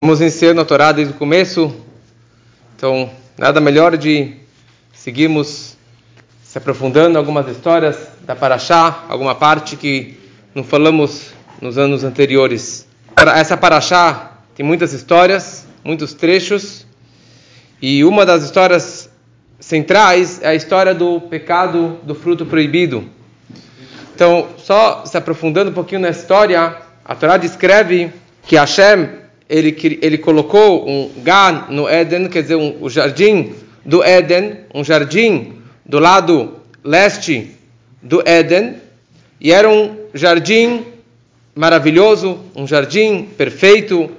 [0.00, 1.74] Vamos ensinando a Torá desde o começo,
[2.76, 4.36] então nada melhor de
[4.92, 5.76] seguirmos
[6.40, 10.16] se aprofundando em algumas histórias da Paraxá, alguma parte que
[10.54, 12.86] não falamos nos anos anteriores.
[13.34, 16.86] Essa Paraxá tem muitas histórias, muitos trechos,
[17.82, 19.10] e uma das histórias
[19.58, 23.04] centrais é a história do pecado do fruto proibido.
[24.14, 28.12] Então, só se aprofundando um pouquinho na história, a Torá descreve
[28.44, 29.17] que Hashem
[29.48, 34.84] ele, ele colocou um Gan no Éden, quer dizer, um, o jardim do Éden, um
[34.84, 35.54] jardim
[35.86, 37.56] do lado leste
[38.02, 38.76] do Éden,
[39.40, 40.84] e era um jardim
[41.54, 44.10] maravilhoso, um jardim perfeito,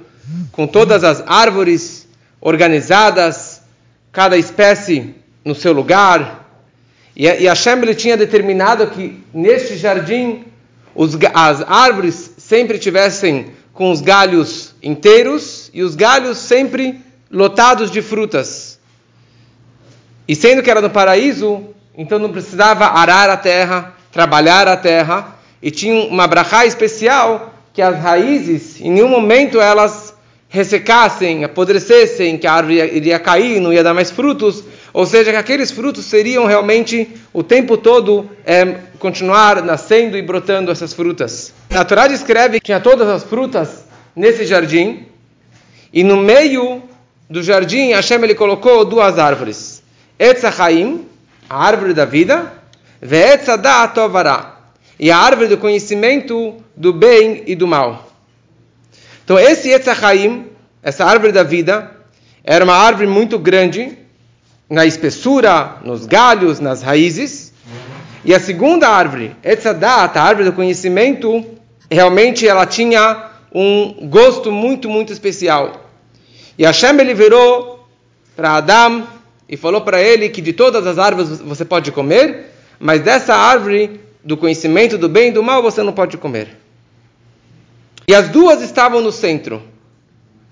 [0.50, 2.08] com todas as árvores
[2.40, 3.62] organizadas,
[4.10, 6.48] cada espécie no seu lugar.
[7.14, 10.44] E, e Hashem ele tinha determinado que neste jardim
[10.94, 18.02] os, as árvores sempre tivessem com os galhos inteiros e os galhos sempre lotados de
[18.02, 18.78] frutas.
[20.26, 21.64] E sendo que era no paraíso,
[21.96, 27.82] então não precisava arar a terra, trabalhar a terra, e tinha uma brachá especial que
[27.82, 30.14] as raízes, em nenhum momento elas
[30.48, 35.36] ressecassem, apodrecessem, que a árvore iria cair, não ia dar mais frutos, ou seja, que
[35.36, 41.52] aqueles frutos seriam realmente o tempo todo é, continuar nascendo e brotando essas frutas.
[41.70, 43.89] A Torá descreve que tinha todas as frutas
[44.20, 45.06] nesse jardim,
[45.90, 46.82] e no meio
[47.28, 49.82] do jardim Hashem ele colocou duas árvores:
[50.18, 51.06] Etzachaim,
[51.48, 52.52] a árvore da vida,
[53.00, 54.56] Ve'etzadat Tovara,
[54.98, 58.10] e a árvore do conhecimento do bem e do mal.
[59.24, 60.48] Então esse Etzachaim,
[60.82, 61.90] essa árvore da vida,
[62.44, 63.96] era uma árvore muito grande,
[64.68, 67.54] na espessura, nos galhos, nas raízes.
[68.22, 71.42] E a segunda árvore, Etzadat, a árvore do conhecimento,
[71.90, 75.90] realmente ela tinha um gosto muito, muito especial.
[76.58, 77.88] E Hashem ele virou
[78.36, 79.06] para Adão
[79.48, 84.00] e falou para ele que de todas as árvores você pode comer, mas dessa árvore
[84.22, 86.56] do conhecimento do bem e do mal você não pode comer.
[88.06, 89.62] E as duas estavam no centro.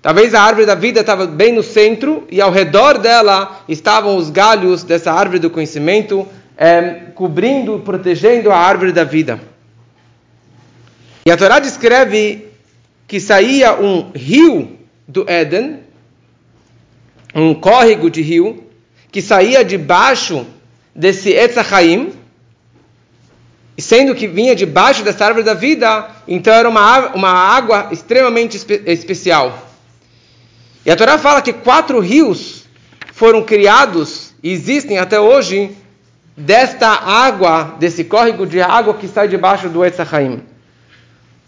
[0.01, 4.31] Talvez a árvore da vida estava bem no centro e ao redor dela estavam os
[4.31, 9.41] galhos dessa árvore do conhecimento, é, cobrindo, protegendo a árvore da vida.
[11.27, 12.48] E a Torá descreve
[13.09, 15.81] que saía um rio do Éden,
[17.35, 18.63] um córrego de rio,
[19.11, 20.47] que saía debaixo
[20.95, 22.13] desse Etzachaim,
[23.79, 28.83] sendo que vinha debaixo dessa árvore da vida, então era uma, uma água extremamente espe
[28.85, 29.67] especial.
[30.85, 32.65] E a Torá fala que quatro rios
[33.13, 35.71] foram criados e existem até hoje
[36.37, 40.43] desta água, desse córrego de água que sai debaixo do Etzachaim.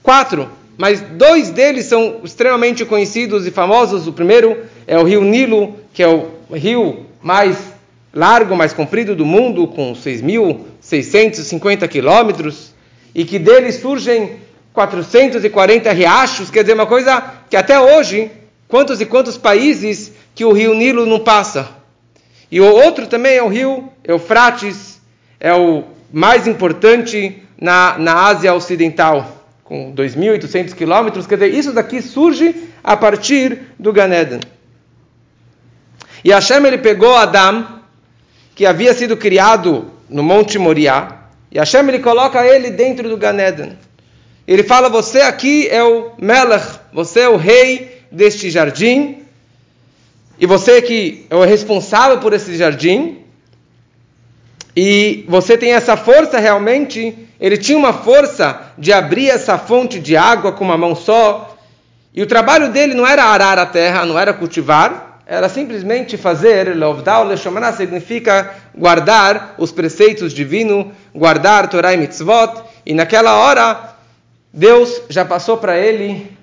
[0.02, 0.48] Quatro,
[0.80, 4.06] mas dois deles são extremamente conhecidos e famosos.
[4.06, 7.58] O primeiro é o rio Nilo, que é o rio mais
[8.14, 12.72] largo, mais comprido do mundo, com 6.650 quilômetros,
[13.14, 14.36] e que dele surgem
[14.72, 18.30] 440 riachos, quer dizer, uma coisa que até hoje
[18.70, 21.68] Quantos e quantos países que o rio Nilo não passa?
[22.48, 25.00] E o outro também é o rio Eufrates,
[25.40, 29.39] é o mais importante na, na Ásia Ocidental,
[29.70, 31.28] com 2.800 quilômetros.
[31.28, 34.40] Quer dizer, isso daqui surge a partir do Ganeden.
[36.24, 37.80] E Hashem ele pegou Adão,
[38.56, 41.18] que havia sido criado no Monte Moriá,
[41.52, 43.78] e Hashem ele coloca ele dentro do Ganeden.
[44.44, 49.22] Ele fala: Você aqui é o Melech, você é o rei deste jardim,
[50.36, 53.18] e você que é o responsável por esse jardim,
[54.76, 60.16] e você tem essa força realmente, ele tinha uma força de abrir essa fonte de
[60.16, 61.56] água com uma mão só,
[62.14, 66.76] e o trabalho dele não era arar a terra, não era cultivar, era simplesmente fazer,
[66.76, 73.94] Lovdal Leshomaná significa guardar os preceitos divinos, guardar Torah e Mitzvot, e naquela hora
[74.52, 76.36] Deus já passou para ele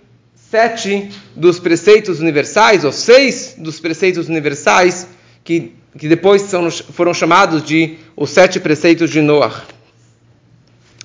[0.50, 5.08] sete dos preceitos universais, ou seis dos preceitos universais,
[5.44, 9.64] que, que depois são, foram chamados de os sete preceitos de Noah.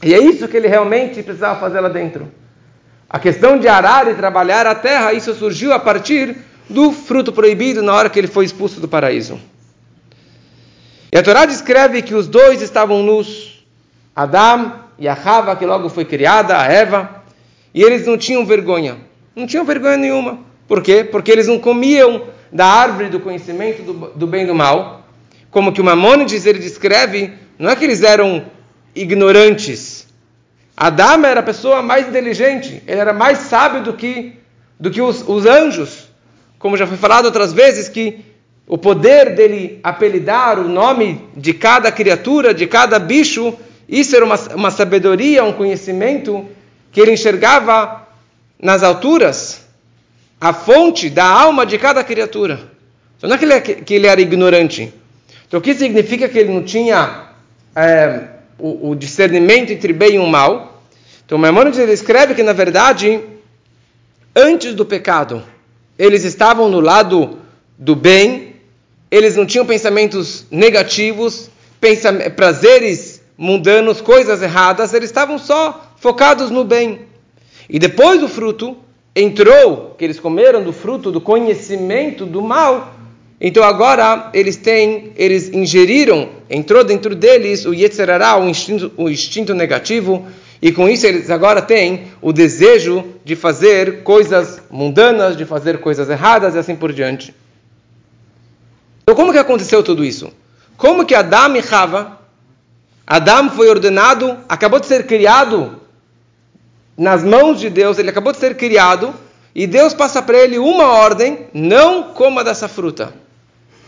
[0.03, 2.29] E é isso que ele realmente precisava fazer lá dentro.
[3.09, 6.37] A questão de arar e trabalhar a terra, isso surgiu a partir
[6.69, 9.39] do fruto proibido na hora que ele foi expulso do paraíso.
[11.13, 13.65] E a Torá descreve que os dois estavam nus,
[14.17, 17.23] Adão e a Rava, que logo foi criada, a Eva,
[17.75, 18.97] e eles não tinham vergonha.
[19.37, 20.39] Não tinham vergonha nenhuma.
[20.67, 21.05] Por quê?
[21.05, 25.07] Porque eles não comiam da árvore do conhecimento do, do bem e do mal.
[25.51, 28.45] Como que o Mamônides ele descreve, não é que eles eram
[28.95, 30.07] ignorantes.
[30.77, 34.35] Adama era a pessoa mais inteligente, ele era mais sábio do que,
[34.79, 36.09] do que os, os anjos.
[36.59, 38.25] como já foi falado outras vezes, que
[38.67, 43.55] o poder dele apelidar o nome de cada criatura, de cada bicho,
[43.89, 46.47] isso era uma, uma sabedoria, um conhecimento
[46.91, 48.07] que ele enxergava
[48.61, 49.62] nas alturas,
[50.43, 52.59] a fonte da alma de cada criatura.
[53.17, 54.93] Então não é que ele, que ele era ignorante.
[55.47, 57.29] Então o que significa que ele não tinha
[57.77, 58.25] é,
[58.59, 60.83] o, o, discernimento entre bem e o mal?
[61.25, 63.21] Então Maimonides ele escreve que na verdade,
[64.35, 65.45] antes do pecado,
[65.97, 67.39] eles estavam no lado
[67.79, 68.57] do bem,
[69.13, 71.49] eles não tinham pensamentos negativos,
[72.35, 77.03] prazeres mundanos, coisas erradas, eles estavam só focados no bem.
[77.71, 78.77] E depois do fruto,
[79.15, 82.95] entrou, que eles comeram do fruto do conhecimento do mal,
[83.41, 89.53] então agora eles têm, eles ingeriram, entrou dentro deles o Yetzerará, o instinto, o instinto
[89.53, 90.27] negativo,
[90.61, 96.09] e com isso eles agora têm o desejo de fazer coisas mundanas, de fazer coisas
[96.09, 97.35] erradas e assim por diante.
[99.03, 100.33] Então como que aconteceu tudo isso?
[100.77, 102.21] Como que Adão e Rava,
[103.05, 105.82] Adão foi ordenado, acabou de ser criado
[106.97, 109.15] nas mãos de Deus, ele acabou de ser criado,
[109.55, 113.13] e Deus passa para ele uma ordem: não coma dessa fruta.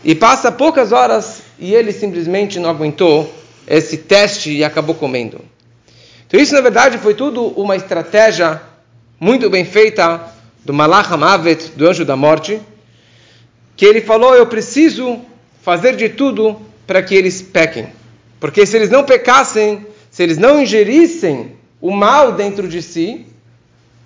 [0.03, 3.33] E passa poucas horas e ele simplesmente não aguentou
[3.67, 5.41] esse teste e acabou comendo.
[6.27, 8.61] Então isso na verdade foi tudo uma estratégia
[9.19, 10.21] muito bem feita
[10.63, 12.61] do Malach Hamavet, do anjo da morte,
[13.75, 15.21] que ele falou: eu preciso
[15.63, 17.87] fazer de tudo para que eles pequem.
[18.39, 23.27] Porque se eles não pecassem, se eles não ingerissem o mal dentro de si,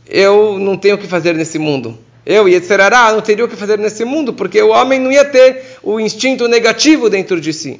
[0.05, 1.97] eu não tenho o que fazer nesse mundo.
[2.25, 5.77] Eu, Yetzerará, não teria o que fazer nesse mundo, porque o homem não ia ter
[5.81, 7.79] o instinto negativo dentro de si.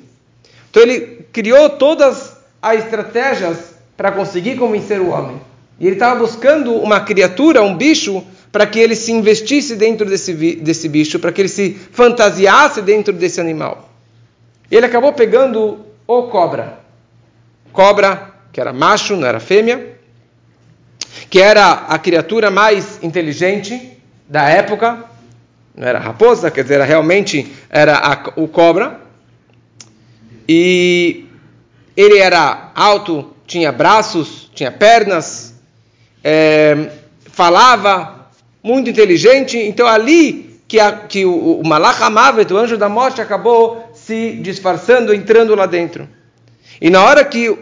[0.72, 5.42] Então ele criou todas as estratégias para conseguir convencer o homem.
[5.78, 8.24] E ele estava buscando uma criatura, um bicho,
[8.54, 13.12] para que ele se investisse dentro desse, desse bicho, para que ele se fantasiasse dentro
[13.12, 13.90] desse animal.
[14.72, 16.80] E ele acabou pegando o cobra.
[17.74, 19.89] Cobra, que era macho, não era fêmea,
[21.30, 23.98] que era a criatura mais inteligente
[24.28, 25.06] da época,
[25.76, 29.00] não era raposa, quer dizer, era realmente era a, o cobra.
[30.48, 31.26] E
[31.96, 35.56] ele era alto, tinha braços, tinha pernas,
[36.24, 36.90] é,
[37.32, 38.30] falava,
[38.62, 39.58] muito inteligente.
[39.58, 44.34] Então ali que, a, que o, o Malach Amavet, o anjo da morte, acabou se
[44.42, 46.08] disfarçando, entrando lá dentro.
[46.82, 47.58] E na hora que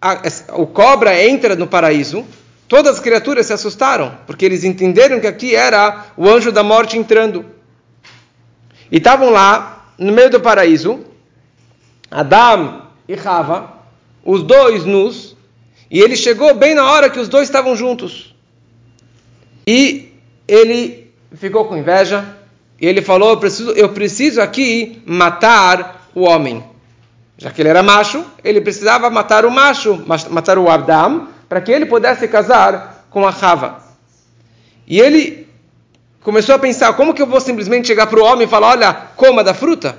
[0.00, 0.20] a,
[0.54, 2.24] o cobra entra no paraíso,
[2.74, 6.98] todas as criaturas se assustaram, porque eles entenderam que aqui era o anjo da morte
[6.98, 7.46] entrando.
[8.90, 11.04] E estavam lá, no meio do paraíso,
[12.10, 13.74] Adão e Rava,
[14.24, 15.36] os dois nus,
[15.88, 18.34] e ele chegou bem na hora que os dois estavam juntos.
[19.64, 20.12] E
[20.48, 22.24] ele ficou com inveja,
[22.80, 26.64] e ele falou: eu preciso, eu preciso aqui matar o homem.
[27.38, 31.70] Já que ele era macho, ele precisava matar o macho, matar o Adam, para que
[31.70, 33.80] ele pudesse casar com a Rava.
[34.88, 35.46] E ele
[36.20, 38.92] começou a pensar: como que eu vou simplesmente chegar para o homem e falar, olha,
[39.14, 39.96] coma da fruta?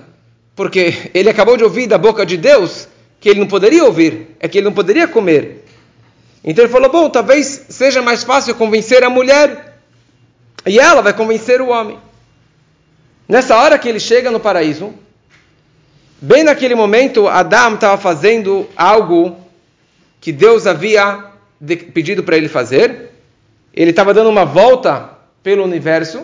[0.53, 2.89] Porque ele acabou de ouvir da boca de Deus
[3.21, 5.65] que ele não poderia ouvir, é que ele não poderia comer.
[6.43, 9.79] Então ele falou: bom, talvez seja mais fácil convencer a mulher
[10.65, 11.97] e ela vai convencer o homem.
[13.29, 14.93] Nessa hora que ele chega no paraíso,
[16.19, 19.45] bem naquele momento, Adão estava fazendo algo
[20.25, 21.24] que Deus havia
[21.93, 23.11] pedido para ele fazer.
[23.73, 25.09] Ele estava dando uma volta
[25.43, 26.23] pelo universo.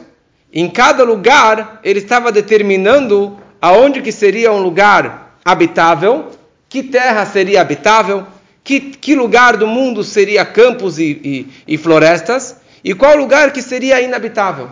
[0.53, 6.31] Em cada lugar, ele estava determinando aonde que seria um lugar habitável,
[6.67, 8.25] que terra seria habitável,
[8.63, 13.61] que, que lugar do mundo seria campos e, e, e florestas, e qual lugar que
[13.61, 14.69] seria inabitável.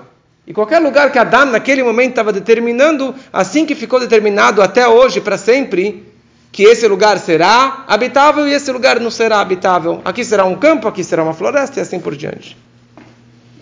[0.47, 5.21] E qualquer lugar que Adão naquele momento estava determinando, assim que ficou determinado até hoje,
[5.21, 6.08] para sempre,
[6.51, 10.01] que esse lugar será habitável e esse lugar não será habitável.
[10.03, 12.57] Aqui será um campo, aqui será uma floresta e assim por diante.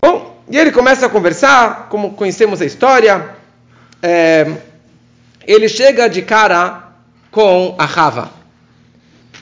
[0.02, 3.36] Bom, e ele começa a conversar, como conhecemos a história.
[4.02, 4.52] É,
[5.46, 6.84] ele chega de cara
[7.32, 8.32] com a Rava.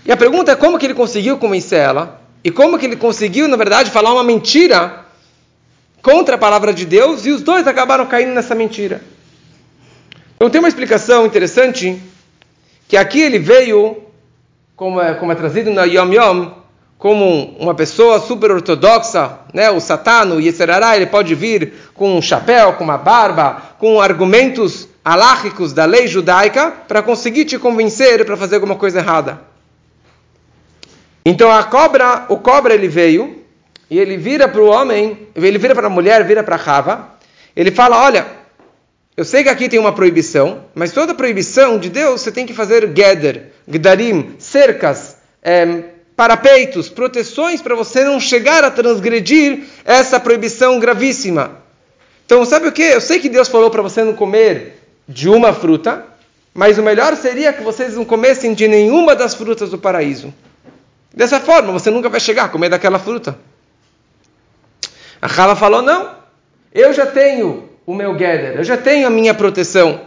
[0.05, 3.47] E a pergunta é como que ele conseguiu convencer ela e como que ele conseguiu,
[3.47, 5.05] na verdade, falar uma mentira
[6.01, 9.01] contra a palavra de Deus e os dois acabaram caindo nessa mentira.
[10.35, 11.99] Então tem uma explicação interessante
[12.87, 14.03] que aqui ele veio,
[14.75, 16.51] como é, como é trazido na Yom Yom,
[16.97, 19.69] como uma pessoa super ortodoxa, né?
[19.69, 25.73] o satano, Yetzerará, ele pode vir com um chapéu, com uma barba, com argumentos alágicos
[25.73, 29.41] da lei judaica para conseguir te convencer para fazer alguma coisa errada.
[31.23, 33.43] Então a cobra, o cobra ele veio
[33.89, 37.09] e ele vira para o homem, ele vira para a mulher, vira para Rava,
[37.55, 38.25] ele fala: Olha,
[39.17, 42.53] eu sei que aqui tem uma proibição, mas toda proibição de Deus você tem que
[42.53, 45.83] fazer geder, gdarim, cercas, é,
[46.17, 51.59] parapeitos, proteções para você não chegar a transgredir essa proibição gravíssima.
[52.25, 52.81] Então, sabe o que?
[52.81, 56.05] Eu sei que Deus falou para você não comer de uma fruta,
[56.53, 60.33] mas o melhor seria que vocês não comessem de nenhuma das frutas do paraíso.
[61.13, 63.37] Dessa forma, você nunca vai chegar a comer daquela fruta.
[65.21, 66.15] A Rava falou: não,
[66.73, 70.01] eu já tenho o meu Geder, eu já tenho a minha proteção.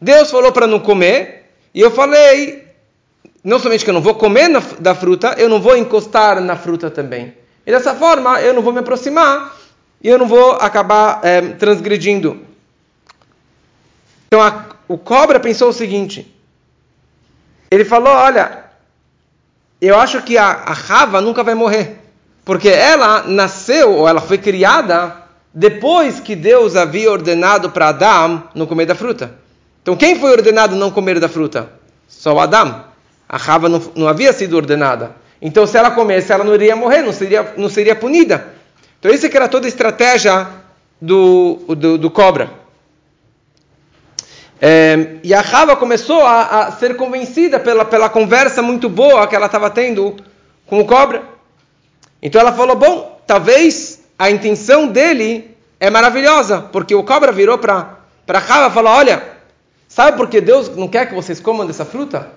[0.00, 2.66] Deus falou para não comer, e eu falei,
[3.42, 6.56] não somente que eu não vou comer na, da fruta, eu não vou encostar na
[6.56, 7.34] fruta também.
[7.66, 9.56] E dessa forma, eu não vou me aproximar
[10.00, 12.40] e eu não vou acabar é, transgredindo.
[14.28, 16.32] Então, a, o cobra pensou o seguinte:
[17.70, 18.64] ele falou, olha,
[19.80, 21.98] eu acho que a, a Rava nunca vai morrer,
[22.44, 25.25] porque ela nasceu, ou ela foi criada
[25.58, 29.32] depois que Deus havia ordenado para Adão não comer da fruta.
[29.80, 31.70] Então, quem foi ordenado não comer da fruta?
[32.06, 32.84] Só Adão.
[33.26, 35.16] A Rava não, não, havia sido ordenada.
[35.40, 38.48] Então, se ela comesse, ela não iria morrer, não seria, não seria punida.
[39.00, 40.46] Então, isso que era toda a estratégia
[41.00, 42.50] do, do, do cobra.
[44.60, 49.34] É, e a Rava começou a, a, ser convencida pela, pela conversa muito boa que
[49.34, 50.16] ela estava tendo
[50.66, 51.22] com o cobra.
[52.20, 57.98] Então ela falou: Bom, talvez a intenção dele é maravilhosa, porque o cobra virou para
[58.28, 59.22] Rava e falou: Olha,
[59.88, 62.30] sabe por que Deus não quer que vocês comam dessa fruta?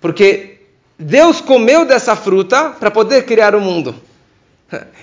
[0.00, 0.58] Porque
[0.98, 3.94] Deus comeu dessa fruta para poder criar o mundo.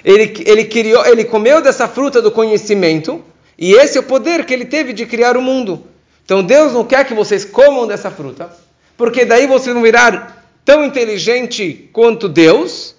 [0.03, 3.23] Ele, ele, criou, ele comeu dessa fruta do conhecimento,
[3.57, 5.85] e esse é o poder que ele teve de criar o mundo.
[6.25, 8.49] Então Deus não quer que vocês comam dessa fruta,
[8.97, 12.95] porque daí vocês vão virar tão inteligente quanto Deus,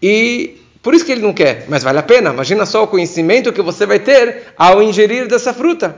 [0.00, 2.28] e por isso que ele não quer, mas vale a pena.
[2.28, 5.96] Imagina só o conhecimento que você vai ter ao ingerir dessa fruta.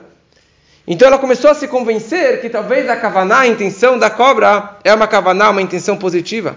[0.87, 4.95] Então ela começou a se convencer que talvez a kavaná, a intenção da cobra, é
[4.95, 6.57] uma kavaná, uma intenção positiva.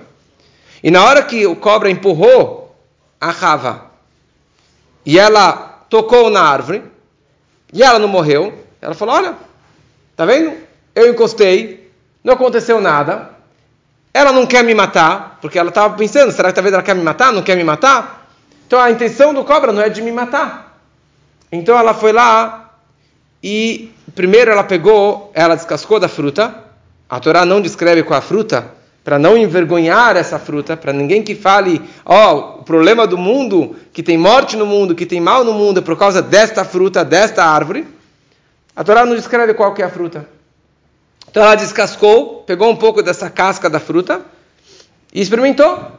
[0.83, 2.75] E na hora que o cobra empurrou
[3.19, 3.85] a rava
[5.03, 6.83] e ela tocou na árvore
[7.73, 9.33] e ela não morreu, ela falou: Olha,
[10.15, 10.53] tá vendo?
[10.93, 11.91] Eu encostei,
[12.23, 13.31] não aconteceu nada.
[14.13, 17.01] Ela não quer me matar, porque ela estava pensando: será que talvez ela quer me
[17.01, 17.33] matar?
[17.33, 18.18] Não quer me matar?
[18.69, 20.79] Então a intenção do cobra não é de me matar.
[21.51, 22.75] Então ela foi lá
[23.41, 26.53] e primeiro ela pegou, ela descascou da fruta.
[27.09, 28.69] A Torá não descreve qual a fruta,
[29.03, 33.75] para não envergonhar essa fruta, para ninguém que fale, ó, oh, o problema do mundo,
[33.91, 37.03] que tem morte no mundo, que tem mal no mundo é por causa desta fruta,
[37.03, 37.87] desta árvore.
[38.75, 40.29] A Torá não descreve qual que é a fruta.
[41.27, 44.21] Então ela descascou, pegou um pouco dessa casca da fruta
[45.11, 45.97] e experimentou.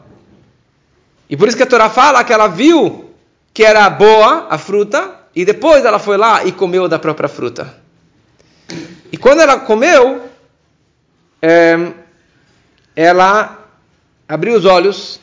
[1.31, 3.15] E por isso que a Torá fala que ela viu
[3.55, 7.73] que era boa a fruta e depois ela foi lá e comeu da própria fruta.
[9.13, 10.29] E quando ela comeu,
[11.41, 11.93] é,
[12.97, 13.59] ela
[14.29, 15.21] abriu os olhos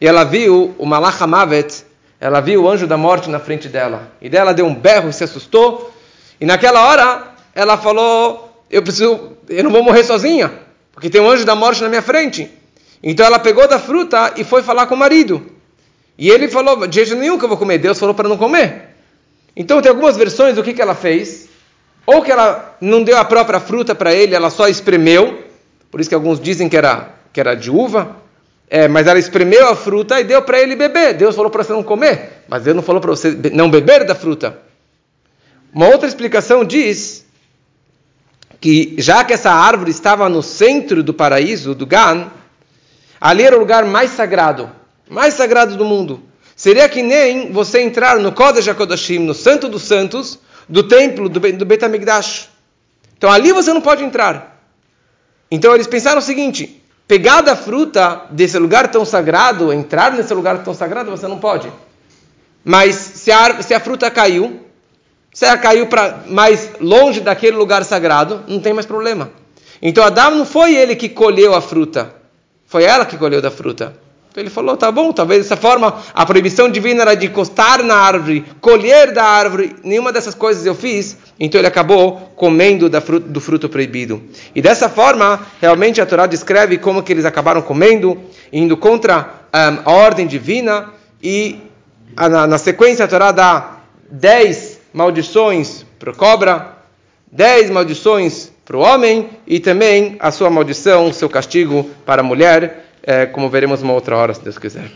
[0.00, 1.84] e ela viu o Malach Mavet,
[2.20, 4.12] ela viu o anjo da morte na frente dela.
[4.20, 5.92] E dela deu um berro e se assustou.
[6.40, 10.52] E naquela hora ela falou: Eu preciso, eu não vou morrer sozinha,
[10.92, 12.61] porque tem um anjo da morte na minha frente.
[13.02, 15.44] Então ela pegou da fruta e foi falar com o marido.
[16.16, 17.78] E ele falou: de jeito nenhum que eu vou comer.
[17.78, 18.90] Deus falou para não comer.
[19.56, 21.48] Então tem algumas versões do que, que ela fez.
[22.06, 25.44] Ou que ela não deu a própria fruta para ele, ela só espremeu.
[25.90, 28.16] Por isso que alguns dizem que era, que era de uva.
[28.68, 31.14] É, mas ela espremeu a fruta e deu para ele beber.
[31.14, 34.14] Deus falou para você não comer, mas Deus não falou para você não beber da
[34.14, 34.58] fruta.
[35.74, 37.26] Uma outra explicação diz
[38.58, 42.30] que já que essa árvore estava no centro do paraíso, do Gan,
[43.22, 44.68] Ali era o lugar mais sagrado,
[45.08, 46.24] mais sagrado do mundo.
[46.56, 51.38] Seria que nem você entrar no Kodesh HaKodashim, no Santo dos Santos, do templo do,
[51.38, 52.48] do Bet HaMikdash.
[53.16, 54.60] Então ali você não pode entrar.
[55.48, 60.64] Então eles pensaram o seguinte: pegar da fruta desse lugar tão sagrado, entrar nesse lugar
[60.64, 61.72] tão sagrado, você não pode.
[62.64, 64.66] Mas se a, se a fruta caiu,
[65.32, 69.30] se ela caiu para mais longe daquele lugar sagrado, não tem mais problema.
[69.80, 72.20] Então Adão não foi ele que colheu a fruta.
[72.72, 73.92] Foi ela que colheu da fruta.
[74.30, 77.96] Então ele falou: tá bom, talvez dessa forma a proibição divina era de encostar na
[77.96, 83.42] árvore, colher da árvore, nenhuma dessas coisas eu fiz, então ele acabou comendo fruta, do
[83.42, 84.22] fruto proibido.
[84.54, 88.18] E dessa forma, realmente a Torá descreve como que eles acabaram comendo,
[88.50, 91.58] indo contra um, a ordem divina, e
[92.16, 96.78] na, na sequência a Torá dá dez maldições para a cobra,
[97.30, 102.86] dez maldições para o homem e também a sua maldição, seu castigo para a mulher,
[103.02, 104.90] é, como veremos uma outra hora, se Deus quiser.